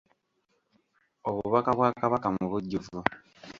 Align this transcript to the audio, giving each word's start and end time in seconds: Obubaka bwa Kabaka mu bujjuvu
Obubaka 1.29 1.69
bwa 1.77 1.89
Kabaka 2.01 2.27
mu 2.35 2.45
bujjuvu 2.51 2.97